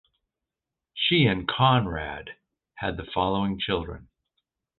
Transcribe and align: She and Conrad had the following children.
She 0.95 1.27
and 1.27 1.47
Conrad 1.47 2.31
had 2.73 2.97
the 2.97 3.05
following 3.13 3.59
children. 3.59 4.07